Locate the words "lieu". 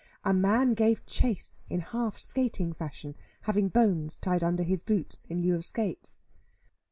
5.43-5.53